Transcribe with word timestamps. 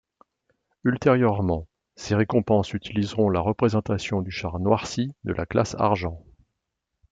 Ultérieurement, 0.83 1.67
ces 1.95 2.15
récompenses 2.15 2.73
utiliseront 2.73 3.29
la 3.29 3.39
représentation 3.39 4.23
du 4.23 4.31
char 4.31 4.57
noirci 4.59 5.13
de 5.25 5.31
la 5.33 5.45
classe 5.45 5.75
Argent. 5.77 6.23